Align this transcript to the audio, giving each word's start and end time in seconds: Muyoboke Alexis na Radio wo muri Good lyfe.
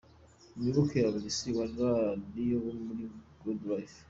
Muyoboke 0.55 0.97
Alexis 1.09 1.55
na 1.75 1.89
Radio 2.07 2.55
wo 2.65 2.71
muri 2.85 3.03
Good 3.41 3.59
lyfe. 3.69 3.97